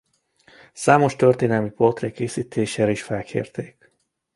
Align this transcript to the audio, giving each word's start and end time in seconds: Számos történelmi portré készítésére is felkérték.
Számos 0.73 1.15
történelmi 1.15 1.69
portré 1.69 2.11
készítésére 2.11 2.91
is 2.91 3.03
felkérték. 3.03 3.91